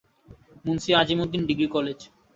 Munshi 0.65 0.89
Azim 1.01 1.19
Uddin 1.23 1.41
degree 1.49 1.67
college. 1.75 1.99